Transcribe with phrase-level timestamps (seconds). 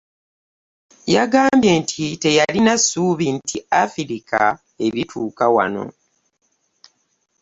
[1.15, 2.01] Yagambye nti
[2.45, 4.41] alina essuubi nti Afirika
[4.85, 5.85] erituuka wano.